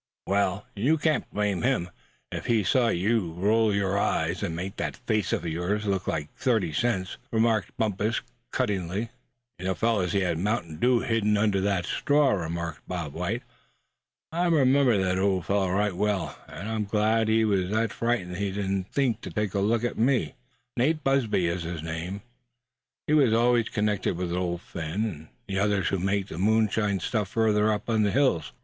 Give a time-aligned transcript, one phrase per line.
[0.25, 1.91] "Well, you can't blame him,
[2.31, 6.33] if he saw you roll your eyes, and make that face of yours look like
[6.33, 8.19] thirty cents," remarked Bumpus,
[8.51, 9.11] cuttingly.
[9.59, 9.65] "He
[10.21, 13.43] had mountain dew hidden under that straw," remarked Bob White;
[14.31, 18.51] "I remember the old fellow right well, and I'm glad he was that frightened he
[18.51, 20.33] didn't think to take at look at me.
[20.75, 22.21] Nate Busby is his name.
[23.05, 27.29] He always was connected with Old Phin, and the others who make the moonshine stuff
[27.29, 28.51] further up in the hills.